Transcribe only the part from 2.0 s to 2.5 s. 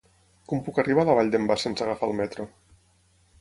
el metro?